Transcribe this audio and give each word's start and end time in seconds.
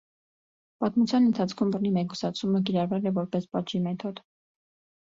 Պատմության 0.83 1.27
ընթացքում 1.33 1.75
բռնի 1.77 1.93
մեկուսացումը 1.99 2.57
(մեկուսի 2.57 2.73
կալանք) 2.73 2.73
կիրառվել 2.73 3.09
է 3.13 3.15
որպես 3.23 3.49
պատժի 3.55 3.87
մեթոդ։ 3.89 4.27